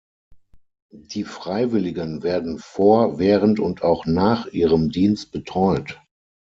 [0.91, 6.01] Die Freiwilligen werden vor, während und auch nach ihrem Dienst betreut.